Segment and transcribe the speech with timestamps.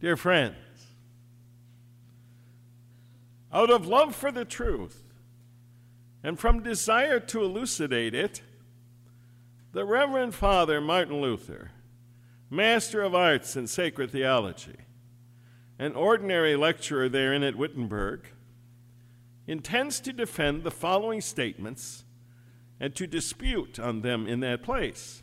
[0.00, 0.56] Dear friends,
[3.52, 5.02] out of love for the truth
[6.22, 8.42] and from desire to elucidate it,
[9.72, 11.72] the Reverend Father Martin Luther,
[12.48, 14.76] Master of Arts in Sacred Theology,
[15.80, 18.28] an ordinary lecturer therein at Wittenberg,
[19.48, 22.04] intends to defend the following statements
[22.78, 25.22] and to dispute on them in that place.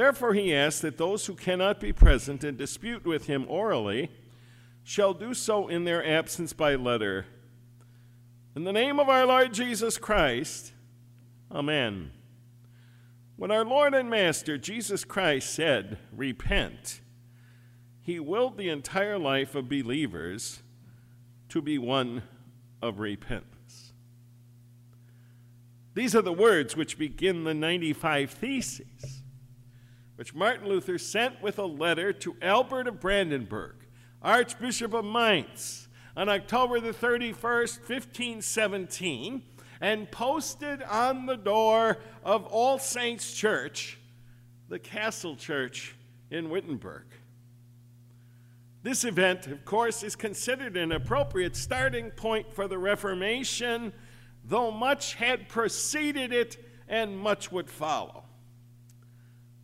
[0.00, 4.10] Therefore, he asks that those who cannot be present and dispute with him orally
[4.82, 7.26] shall do so in their absence by letter.
[8.56, 10.72] In the name of our Lord Jesus Christ,
[11.52, 12.12] Amen.
[13.36, 17.02] When our Lord and Master Jesus Christ said, Repent,
[18.00, 20.62] he willed the entire life of believers
[21.50, 22.22] to be one
[22.80, 23.92] of repentance.
[25.92, 29.19] These are the words which begin the 95 Theses,
[30.20, 33.76] which Martin Luther sent with a letter to Albert of Brandenburg,
[34.20, 39.42] Archbishop of Mainz, on October the 31st, 1517,
[39.80, 43.98] and posted on the door of All Saints Church,
[44.68, 45.96] the Castle Church
[46.30, 47.06] in Wittenberg.
[48.82, 53.90] This event, of course, is considered an appropriate starting point for the Reformation,
[54.44, 58.24] though much had preceded it and much would follow.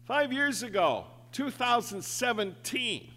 [0.06, 3.10] Five years ago, 2017,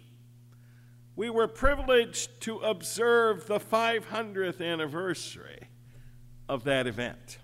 [1.14, 5.68] we were privileged to observe the 500th anniversary
[6.48, 7.38] of that event.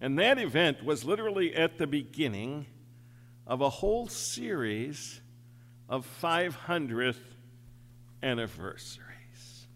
[0.00, 2.66] And that event was literally at the beginning
[3.48, 5.20] of a whole series
[5.88, 7.16] of 500th
[8.22, 9.66] anniversaries.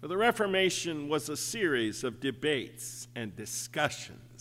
[0.00, 4.31] For the Reformation was a series of debates and discussions,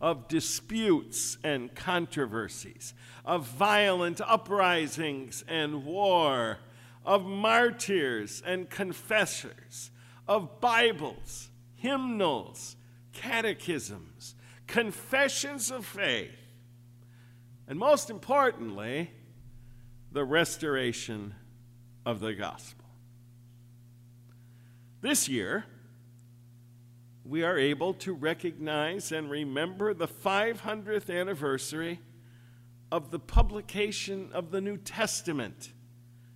[0.00, 6.58] of disputes and controversies, of violent uprisings and war,
[7.04, 9.90] of martyrs and confessors,
[10.26, 12.76] of Bibles, hymnals,
[13.12, 14.34] catechisms,
[14.66, 16.30] confessions of faith,
[17.66, 19.10] and most importantly,
[20.12, 21.34] the restoration
[22.06, 22.84] of the gospel.
[25.00, 25.64] This year,
[27.28, 32.00] we are able to recognize and remember the 500th anniversary
[32.90, 35.72] of the publication of the New Testament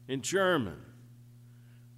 [0.07, 0.77] in German.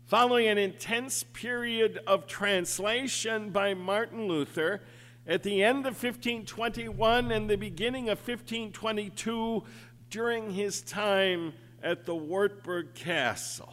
[0.06, 4.80] Following an intense period of translation by Martin Luther,
[5.26, 9.64] at the end of 1521 and the beginning of 1522,
[10.08, 11.52] during his time
[11.82, 13.72] at the Wartburg Castle.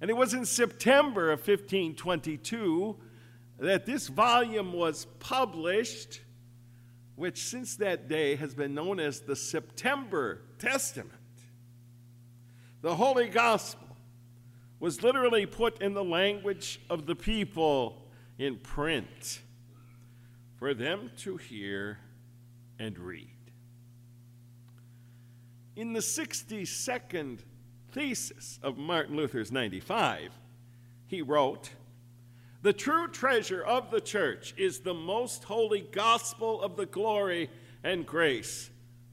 [0.00, 2.96] And it was in September of 1522
[3.58, 6.20] that this volume was published,
[7.14, 11.12] which since that day has been known as the September Testament.
[12.82, 13.86] The Holy Gospel
[14.78, 18.06] was literally put in the language of the people
[18.38, 19.40] in print
[20.58, 21.98] for them to hear
[22.78, 23.30] and read.
[25.74, 27.40] In the 62nd
[27.96, 30.30] thesis of Martin Luther's 95,
[31.06, 31.70] he wrote,
[32.60, 37.48] The true treasure of the church is the most holy gospel of the glory
[37.82, 38.68] and grace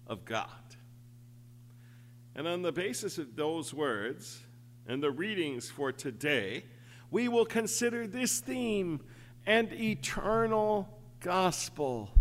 [0.05, 0.49] of God.
[2.35, 4.43] And on the basis of those words
[4.85, 6.65] and the readings for today,
[7.09, 8.99] we will consider this theme
[9.45, 10.89] and eternal
[11.21, 12.11] gospel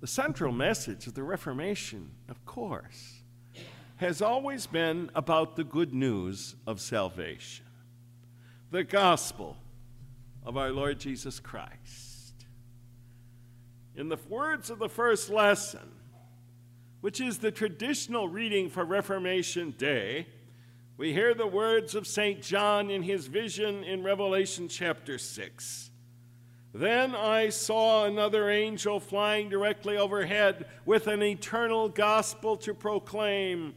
[0.00, 3.23] the central message of the Reformation, of course,
[3.96, 7.64] has always been about the good news of salvation,
[8.70, 9.56] the gospel
[10.44, 12.46] of our Lord Jesus Christ.
[13.94, 15.92] In the words of the first lesson,
[17.00, 20.26] which is the traditional reading for Reformation Day,
[20.96, 22.42] we hear the words of St.
[22.42, 25.90] John in his vision in Revelation chapter 6.
[26.72, 33.74] Then I saw another angel flying directly overhead with an eternal gospel to proclaim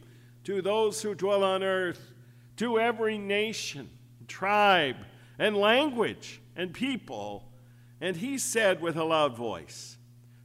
[0.48, 2.10] to those who dwell on earth,
[2.56, 3.90] to every nation,
[4.28, 4.96] tribe,
[5.38, 7.52] and language and people.
[8.00, 9.98] And he said with a loud voice,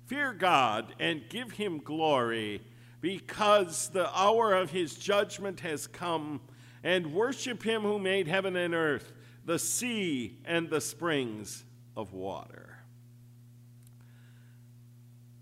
[0.07, 2.61] Fear God and give him glory,
[2.99, 6.41] because the hour of his judgment has come,
[6.83, 9.13] and worship him who made heaven and earth,
[9.45, 11.63] the sea and the springs
[11.95, 12.77] of water.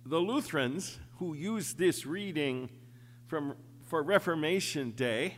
[0.06, 2.70] The Lutherans who use this reading
[3.26, 3.56] from,
[3.92, 5.36] for Reformation Day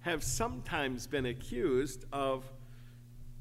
[0.00, 2.44] have sometimes been accused of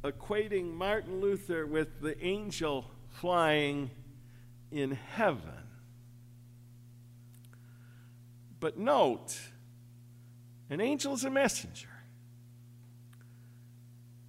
[0.02, 3.90] equating Martin Luther with the angel flying
[4.72, 5.68] in heaven.
[8.62, 9.38] But note,
[10.70, 11.90] an angel is a messenger.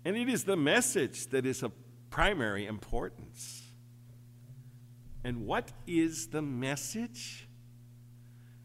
[0.05, 1.71] And it is the message that is of
[2.11, 3.63] primary importance.
[5.23, 7.47] And what is the message?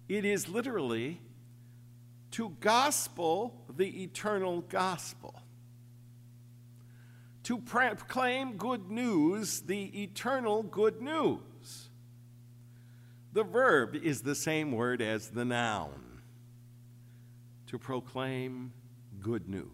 [0.08, 1.20] It is literally
[2.32, 5.42] to gospel the eternal gospel.
[7.44, 11.90] To proclaim good news, the eternal good news.
[13.34, 16.22] The verb is the same word as the noun.
[17.68, 18.74] To proclaim
[19.22, 19.70] good news.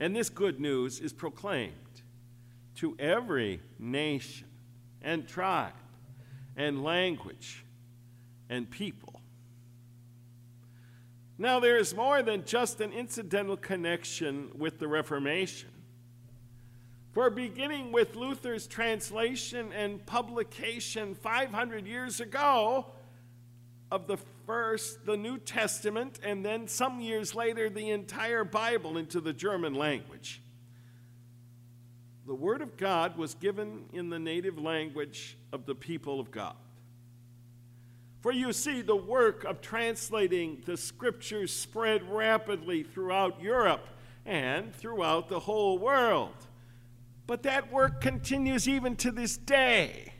[0.00, 1.72] And this good news is proclaimed
[2.76, 4.48] to every nation
[5.02, 5.72] and tribe
[6.56, 7.63] and language
[8.48, 9.20] and people.
[11.36, 15.70] Now, there is more than just an incidental connection with the Reformation.
[17.12, 22.86] For beginning with Luther's translation and publication 500 years ago
[23.90, 29.20] of the first, the New Testament, and then some years later, the entire Bible into
[29.20, 30.40] the German language.
[32.26, 36.56] The Word of God was given in the native language of the people of God.
[38.24, 43.86] For you see, the work of translating the Scriptures spread rapidly throughout Europe
[44.24, 46.34] and throughout the whole world.
[47.26, 50.14] But that work continues even to this day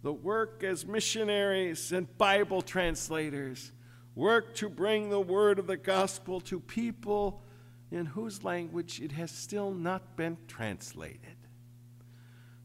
[0.00, 3.70] the work as missionaries and Bible translators
[4.14, 7.42] work to bring the word of the gospel to people
[7.90, 11.41] in whose language it has still not been translated.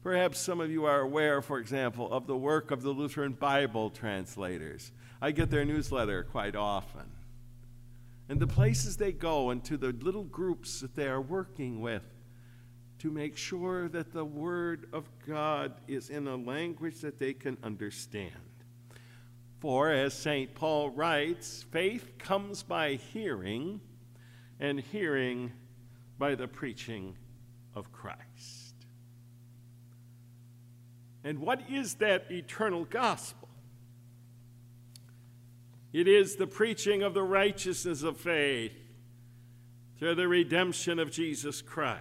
[0.08, 3.90] Perhaps some of you are aware, for example, of the work of the Lutheran Bible
[3.90, 4.90] translators.
[5.20, 7.04] I get their newsletter quite often.
[8.30, 12.04] And the places they go and to the little groups that they are working with
[13.00, 17.58] to make sure that the Word of God is in a language that they can
[17.62, 18.32] understand.
[19.60, 20.54] For, as St.
[20.54, 23.78] Paul writes, faith comes by hearing,
[24.58, 25.52] and hearing
[26.16, 27.14] by the preaching
[27.74, 28.57] of Christ.
[31.28, 33.50] And what is that eternal gospel?
[35.92, 38.72] It is the preaching of the righteousness of faith
[39.98, 42.00] through the redemption of Jesus Christ.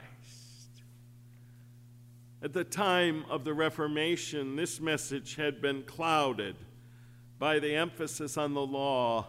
[2.42, 6.56] At the time of the Reformation, this message had been clouded
[7.38, 9.28] by the emphasis on the law,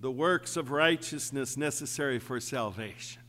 [0.00, 3.22] the works of righteousness necessary for salvation.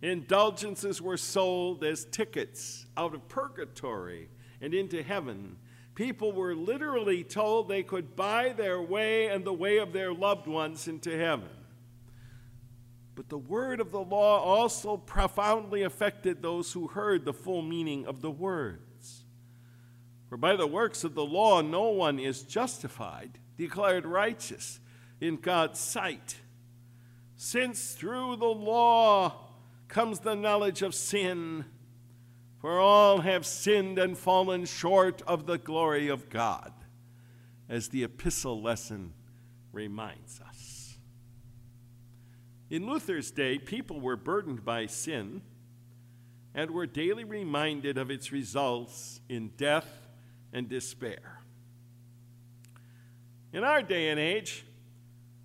[0.00, 4.30] Indulgences were sold as tickets out of purgatory
[4.62, 5.56] and into heaven.
[5.94, 10.46] People were literally told they could buy their way and the way of their loved
[10.46, 11.50] ones into heaven.
[13.14, 18.06] But the word of the law also profoundly affected those who heard the full meaning
[18.06, 19.24] of the words.
[20.30, 24.80] For by the works of the law, no one is justified, declared righteous
[25.20, 26.36] in God's sight.
[27.36, 29.50] Since through the law
[29.88, 31.66] comes the knowledge of sin,
[32.62, 36.72] for all have sinned and fallen short of the glory of God,
[37.68, 39.12] as the epistle lesson
[39.72, 40.96] reminds us.
[42.70, 45.42] In Luther's day, people were burdened by sin
[46.54, 50.06] and were daily reminded of its results in death
[50.52, 51.40] and despair.
[53.52, 54.64] In our day and age,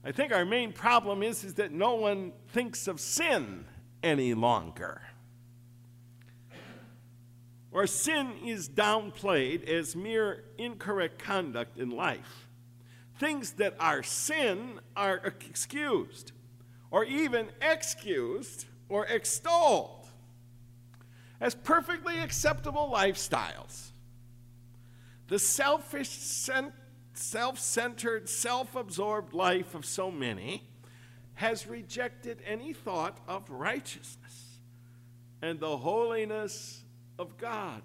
[0.06, 3.66] I think our main problem is, is that no one thinks of sin
[4.04, 5.02] any longer.
[7.72, 12.48] Or sin is downplayed as mere incorrect conduct in life.
[13.20, 16.32] Things that are sin are excused
[16.92, 20.08] or even excused or extolled
[21.40, 23.92] as perfectly acceptable lifestyles.
[25.28, 26.10] The selfish,
[27.14, 30.64] self centered, self absorbed life of so many
[31.36, 34.60] has rejected any thought of righteousness
[35.42, 36.84] and the holiness
[37.20, 37.82] of God.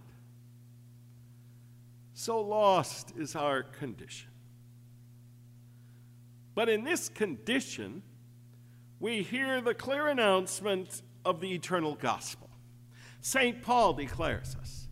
[2.14, 4.28] So lost is our condition.
[6.54, 8.02] But in this condition,
[9.00, 12.50] we hear the clear announcement of the eternal gospel.
[13.20, 13.62] St.
[13.62, 14.82] Paul declares us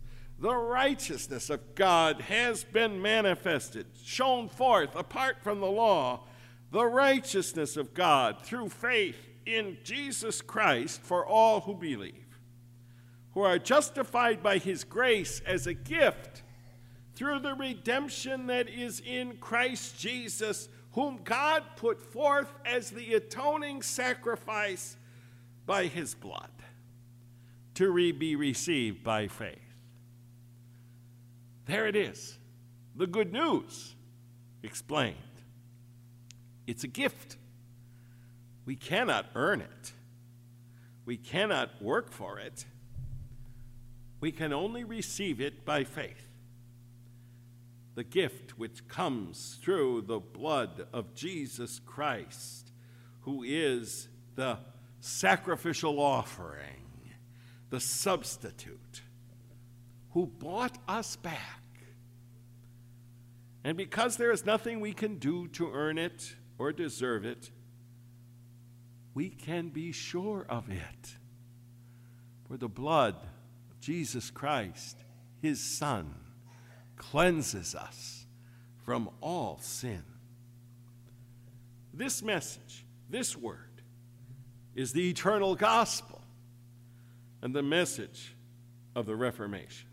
[0.41, 6.23] the righteousness of God has been manifested, shown forth apart from the law,
[6.71, 12.20] the righteousness of God through faith in Jesus Christ for all who believe,
[13.33, 16.43] who are justified by his grace as a gift
[17.15, 23.81] through the redemption that is in Christ Jesus whom God put forth as the atoning
[23.81, 24.97] sacrifice
[25.65, 26.51] by his blood
[27.75, 29.57] to re- be received by faith.
[31.65, 32.37] There it is,
[32.95, 33.95] the good news
[34.63, 35.15] explained.
[36.67, 37.37] It's a gift.
[38.65, 39.93] We cannot earn it.
[41.05, 42.65] We cannot work for it.
[44.21, 46.27] We can only receive it by faith.
[47.95, 52.71] The gift which comes through the blood of Jesus Christ,
[53.21, 54.59] who is the
[54.99, 57.11] sacrificial offering,
[57.69, 59.01] the substitute,
[60.11, 61.63] who bought us back.
[63.63, 67.51] And because there is nothing we can do to earn it or deserve it,
[69.13, 71.17] we can be sure of it.
[72.47, 73.15] For the blood
[73.81, 75.03] Jesus Christ,
[75.41, 76.13] his Son,
[76.95, 78.27] cleanses us
[78.85, 80.03] from all sin.
[81.93, 83.81] This message, this word,
[84.75, 86.21] is the eternal gospel
[87.41, 88.35] and the message
[88.95, 89.87] of the Reformation.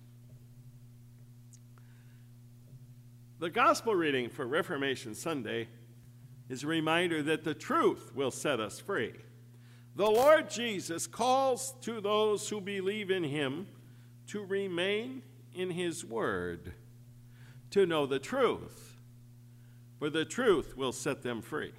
[3.40, 5.68] The gospel reading for Reformation Sunday
[6.48, 9.14] is a reminder that the truth will set us free.
[9.96, 13.66] The Lord Jesus calls to those who believe in him
[14.28, 15.22] to remain
[15.54, 16.72] in his word,
[17.70, 18.96] to know the truth,
[19.98, 21.72] for the truth will set them free.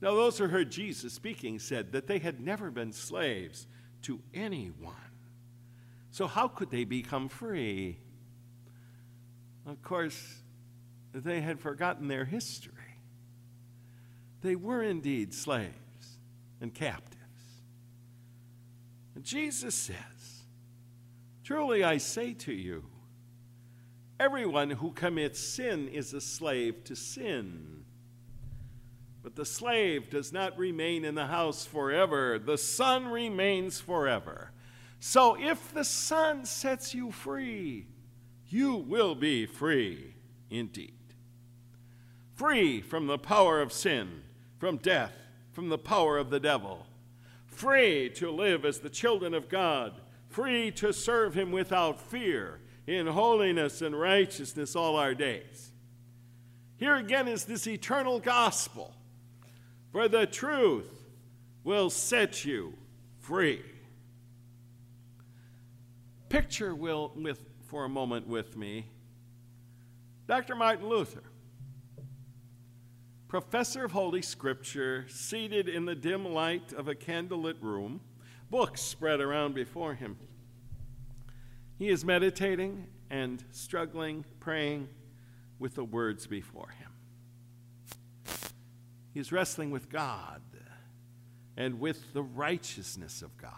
[0.00, 3.66] Now, those who heard Jesus speaking said that they had never been slaves
[4.02, 4.94] to anyone.
[6.10, 7.98] So, how could they become free?
[9.64, 10.42] Of course,
[11.14, 12.72] they had forgotten their history.
[14.40, 16.18] They were indeed slaves
[16.60, 17.18] and captives.
[19.14, 20.21] And Jesus says,
[21.44, 22.84] Truly I say to you,
[24.20, 27.84] everyone who commits sin is a slave to sin.
[29.22, 34.52] But the slave does not remain in the house forever, the son remains forever.
[35.00, 37.86] So if the son sets you free,
[38.48, 40.14] you will be free
[40.48, 40.94] indeed.
[42.34, 44.22] Free from the power of sin,
[44.58, 45.14] from death,
[45.50, 46.86] from the power of the devil.
[47.46, 50.00] Free to live as the children of God,
[50.32, 55.70] free to serve Him without fear, in holiness and righteousness all our days.
[56.76, 58.94] Here again is this eternal gospel,
[59.92, 60.90] for the truth
[61.62, 62.74] will set you
[63.20, 63.62] free.
[66.28, 68.86] Picture will, with, for a moment with me
[70.26, 70.54] Dr.
[70.54, 71.24] Martin Luther,
[73.28, 78.00] professor of Holy Scripture, seated in the dim light of a candlelit room,
[78.52, 80.18] books spread around before him.
[81.78, 84.88] He is meditating and struggling, praying
[85.58, 86.90] with the words before him.
[89.14, 90.42] He is wrestling with God
[91.56, 93.52] and with the righteousness of God.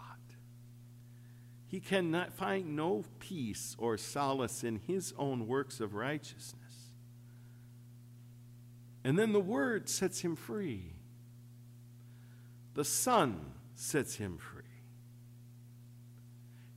[1.67, 6.91] He cannot find no peace or solace in his own works of righteousness.
[9.03, 10.93] And then the Word sets him free.
[12.75, 13.41] The Son
[13.75, 14.54] sets him free.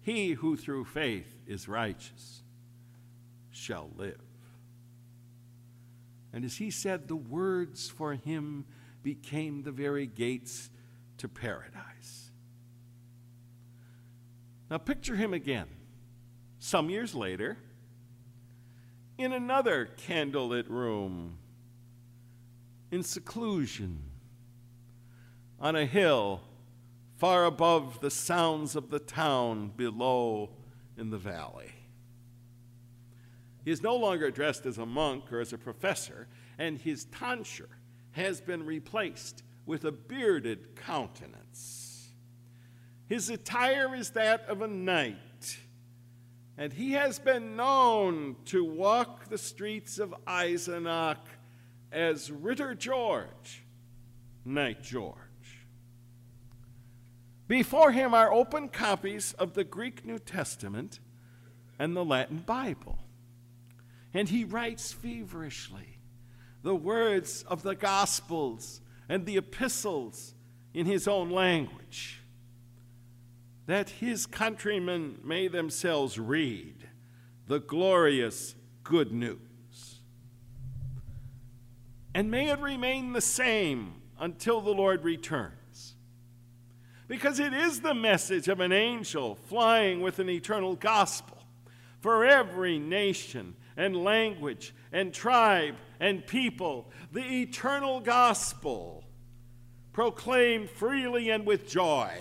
[0.08, 2.42] He who through faith is righteous
[3.50, 4.22] shall live.
[6.32, 8.64] And as he said, the words for him
[9.02, 10.70] became the very gates
[11.18, 12.30] to paradise.
[14.70, 15.68] Now picture him again,
[16.58, 17.58] some years later,
[19.18, 21.36] in another candlelit room,
[22.90, 24.04] in seclusion,
[25.60, 26.40] on a hill
[27.18, 30.50] far above the sounds of the town below
[30.96, 31.72] in the valley.
[33.64, 37.68] He is no longer dressed as a monk or as a professor, and his tonsure
[38.12, 42.12] has been replaced with a bearded countenance.
[43.08, 45.58] His attire is that of a knight,
[46.56, 51.26] and he has been known to walk the streets of Eisenach
[51.90, 53.64] as Ritter George,
[54.44, 55.27] Knight George.
[57.48, 61.00] Before him are open copies of the Greek New Testament
[61.78, 62.98] and the Latin Bible.
[64.12, 65.98] And he writes feverishly
[66.62, 70.34] the words of the Gospels and the epistles
[70.74, 72.20] in his own language
[73.66, 76.88] that his countrymen may themselves read
[77.46, 80.00] the glorious good news.
[82.14, 85.57] And may it remain the same until the Lord returns.
[87.08, 91.38] Because it is the message of an angel flying with an eternal gospel
[92.00, 99.04] for every nation and language and tribe and people, the eternal gospel
[99.92, 102.12] proclaimed freely and with joy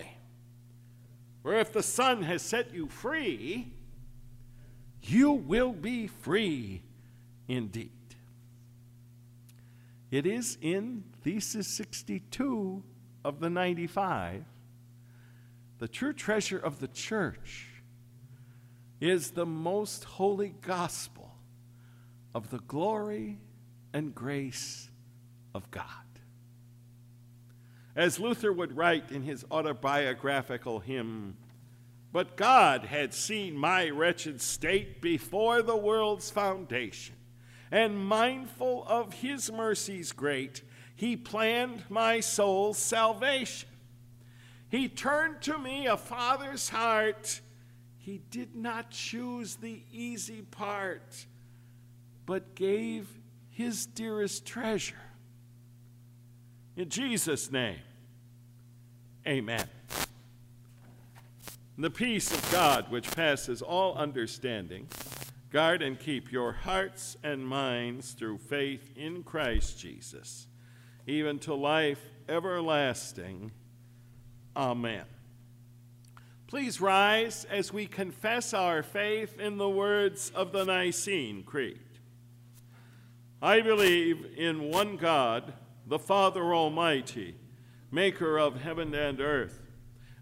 [1.48, 3.72] for if the Son has set you free,
[5.01, 6.84] you will be free
[7.48, 7.89] indeed.
[10.12, 12.84] It is in Thesis 62
[13.24, 14.44] of the 95.
[15.79, 17.67] The true treasure of the church
[19.00, 21.36] is the most holy gospel
[22.34, 23.38] of the glory
[23.93, 24.89] and grace
[25.53, 25.86] of God.
[27.96, 31.38] As Luther would write in his autobiographical hymn,
[32.12, 37.15] But God had seen my wretched state before the world's foundation,
[37.72, 40.63] and mindful of his mercies great,
[40.96, 43.69] he planned my soul's salvation.
[44.69, 47.41] He turned to me a father's heart.
[47.97, 51.25] He did not choose the easy part,
[52.25, 53.07] but gave
[53.50, 54.95] his dearest treasure.
[56.75, 57.79] In Jesus' name,
[59.25, 59.67] amen.
[61.77, 64.88] The peace of God, which passes all understanding,
[65.51, 70.47] guard and keep your hearts and minds through faith in Christ Jesus,
[71.05, 73.51] even to life everlasting.
[74.57, 75.05] Amen.
[76.47, 81.79] Please rise as we confess our faith in the words of the Nicene Creed.
[83.39, 85.53] I believe in one God,
[85.85, 87.35] the Father Almighty,
[87.91, 89.61] maker of heaven and earth,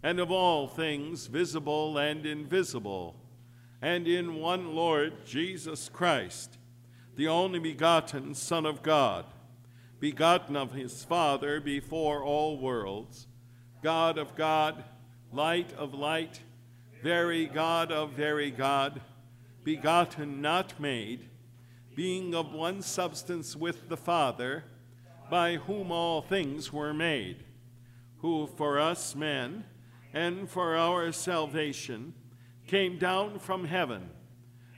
[0.04, 3.16] and of all things visible and invisible,
[3.82, 6.58] and in one Lord Jesus Christ,
[7.16, 9.28] the only begotten Son of God,
[10.02, 13.28] begotten of his Father before all worlds,
[13.86, 14.84] God of God,
[15.32, 16.42] light of light,
[17.04, 19.00] very God of very God,
[19.64, 21.30] begotten, not made
[21.96, 24.64] being of one substance with the Father,
[25.30, 27.44] by whom all things were made,
[28.22, 29.66] who for us men
[30.12, 32.16] and for our salvation
[32.66, 34.10] came down from heaven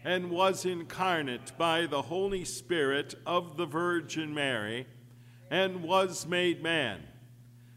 [0.03, 4.86] and was incarnate by the Holy Spirit of the Virgin Mary
[5.49, 7.01] and was made man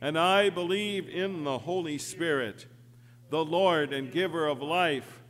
[0.00, 2.66] And I believe in the Holy Spirit,
[3.30, 5.22] the Lord and giver of life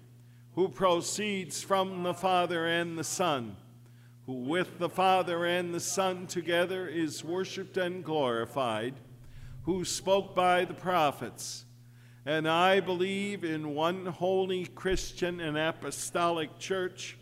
[0.57, 3.57] who proceeds from the Father and the Son,
[4.25, 8.95] who with the Father and the Son together is worshiped and glorified,
[9.65, 11.67] who spoke by the prophets.
[12.25, 17.19] And I believe in one holy Christian and apostolic church.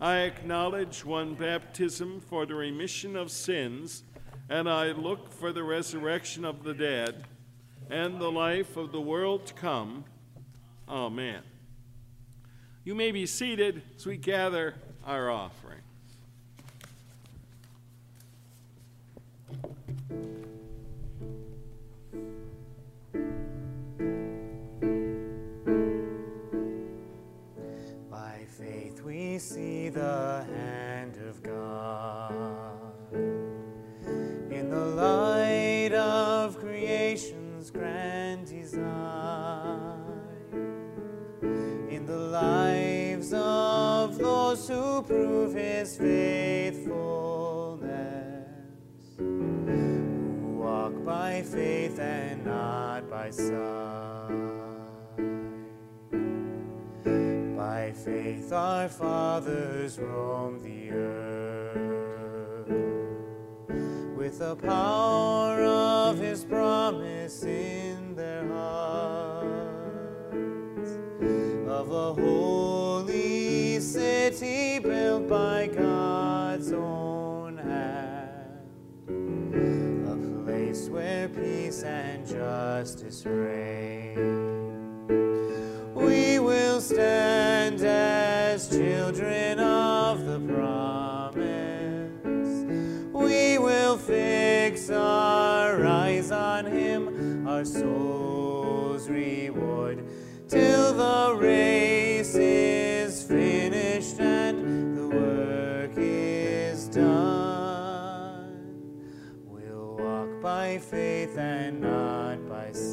[0.00, 4.04] I acknowledge one baptism for the remission of sins,
[4.48, 7.24] and I look for the resurrection of the dead
[7.90, 10.04] and the life of the world to come.
[10.88, 11.42] Amen.
[12.84, 15.80] You may be seated as we gather our offering.
[28.10, 30.65] By faith we see the hand
[58.52, 62.68] our fathers roamed the earth
[64.16, 69.56] with the power of his promise in their hearts
[71.68, 78.60] of a holy city built by God's own hand,
[80.08, 84.45] a place where peace and justice reign.
[97.56, 100.04] our soul's reward
[100.46, 108.60] till the race is finished and the work is done.
[109.46, 112.92] We'll walk by faith and not by sight.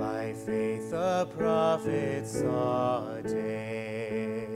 [0.00, 4.48] By faith, the prophet saw a day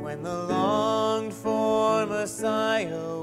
[0.00, 3.21] when the longed for Messiah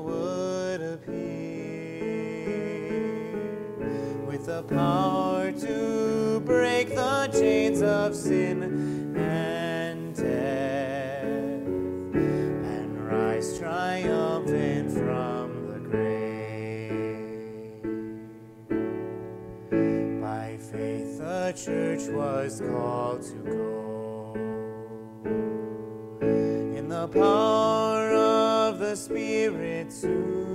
[4.69, 11.23] power to break the chains of sin and death,
[12.13, 17.82] and rise triumphant from the grave.
[20.21, 24.34] By faith, the church was called to go
[26.77, 30.48] in the power of the Spirit to.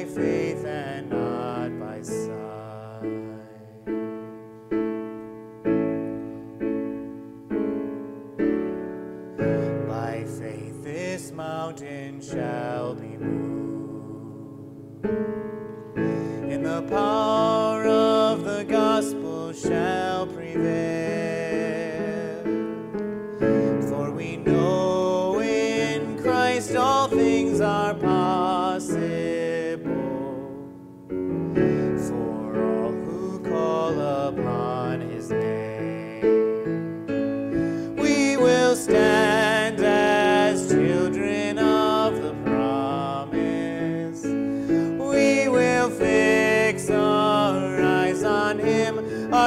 [0.00, 0.39] life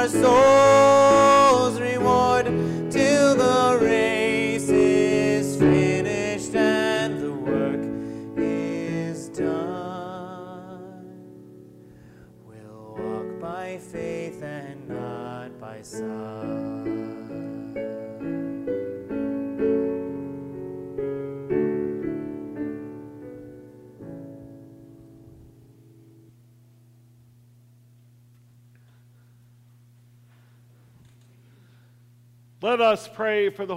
[0.04, 1.03] our soul.
[32.64, 33.72] Let us pray for the